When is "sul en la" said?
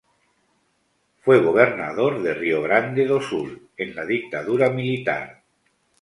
3.21-4.03